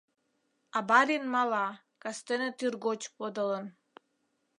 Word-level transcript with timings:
А 0.77 0.79
барин 0.89 1.23
мала, 1.35 1.65
кастене 2.01 2.49
тӱргоч 2.59 3.01
подылын. 3.17 3.65